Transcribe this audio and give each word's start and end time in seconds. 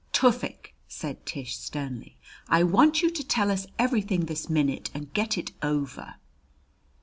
"Tufik," 0.13 0.73
said 0.87 1.27
Tish 1.27 1.55
sternly, 1.59 2.17
"I 2.49 2.63
want 2.63 3.03
you 3.03 3.11
to 3.11 3.23
tell 3.23 3.51
us 3.51 3.67
everything 3.77 4.25
this 4.25 4.49
minute, 4.49 4.89
and 4.95 5.13
get 5.13 5.37
it 5.37 5.51
over." 5.61 6.15